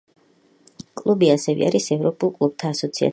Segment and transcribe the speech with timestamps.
[1.01, 3.09] კლუბი ასევე არის ევროპული კლუბთა ასოციაციის წევრი.